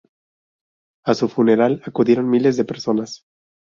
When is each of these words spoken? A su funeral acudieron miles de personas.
A 1.05 1.13
su 1.13 1.29
funeral 1.29 1.79
acudieron 1.85 2.27
miles 2.27 2.57
de 2.57 2.65
personas. 2.65 3.27